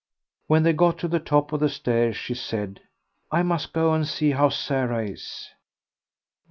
[0.47, 2.79] When they got to the top of the stairs she said
[3.31, 5.49] "I must go and see how Sarah is."